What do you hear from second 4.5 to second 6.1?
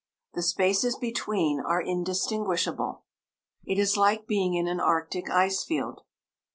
in an Arctic ice field.